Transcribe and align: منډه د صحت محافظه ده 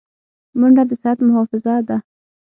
منډه 0.59 0.83
د 0.89 0.91
صحت 1.01 1.17
محافظه 1.27 1.73
ده 1.87 1.97